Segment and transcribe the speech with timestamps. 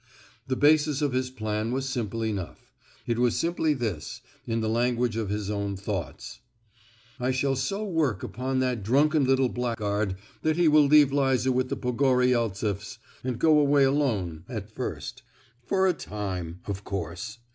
[0.47, 2.73] The basis of his plan was simple enough;
[3.05, 6.39] it was simply this, in the language of his own thoughts:
[7.19, 11.69] "I shall so work upon that drunken little blackguard that he will leave Liza with
[11.69, 15.21] the Pogoryeltseffs, and go away alone—at first,
[15.67, 17.37] 'for a time,' of course!